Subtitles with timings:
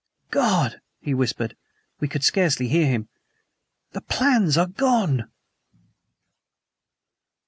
[0.31, 1.55] "God!" he whispered
[1.99, 3.07] we could scarcely hear him
[3.91, 5.27] "the plans are gone!"